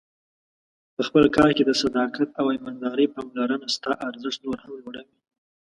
په 0.95 1.01
خپل 1.07 1.23
کار 1.37 1.49
کې 1.57 1.63
د 1.65 1.71
صداقت 1.81 2.29
او 2.39 2.45
ایماندارۍ 2.55 3.07
پاملرنه 3.15 3.67
ستا 3.75 3.91
ارزښت 4.09 4.39
نور 4.45 4.57
هم 4.63 4.71
لوړوي. 4.79 5.17